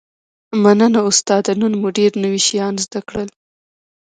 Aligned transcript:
مننه 0.63 0.99
استاده 1.09 1.53
نن 1.59 1.73
مو 1.81 1.89
ډیر 1.97 2.11
نوي 2.23 2.41
شیان 2.47 2.73
زده 2.85 2.99
کړل 3.07 3.29